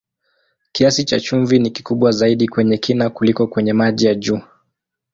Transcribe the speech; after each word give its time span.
Kiasi 0.71 1.03
cha 1.05 1.19
chumvi 1.19 1.59
ni 1.59 1.69
kikubwa 1.71 2.11
zaidi 2.11 2.47
kwenye 2.47 2.77
kina 2.77 3.09
kuliko 3.09 3.47
kwenye 3.47 3.73
maji 3.73 4.05
ya 4.05 4.15
juu. 4.15 4.41